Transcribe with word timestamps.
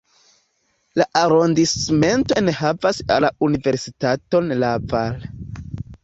La 0.99 1.05
arondismento 1.19 2.37
enhavas 2.41 3.01
la 3.25 3.29
universitaton 3.49 4.49
Laval. 4.63 5.21